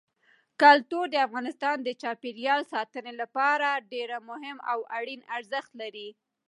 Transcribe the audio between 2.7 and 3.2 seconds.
ساتنې